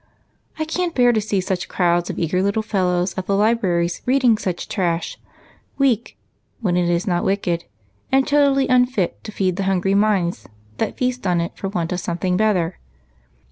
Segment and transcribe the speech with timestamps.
[0.57, 4.35] I can't bear to see such crowds of eager little fellows at the libraries reading
[4.35, 5.19] such trash;
[5.77, 6.17] weak,
[6.59, 7.65] when it is not wdcked,
[8.11, 11.99] and totally unfit to feed the hungry minds that feast on it for want of
[11.99, 12.79] some thing better.